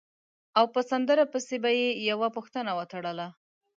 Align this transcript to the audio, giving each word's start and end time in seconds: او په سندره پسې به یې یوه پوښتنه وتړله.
او 0.57 0.65
په 0.73 0.81
سندره 0.89 1.23
پسې 1.31 1.55
به 1.63 1.71
یې 1.79 1.89
یوه 2.09 2.27
پوښتنه 2.35 2.71
وتړله. 2.79 3.27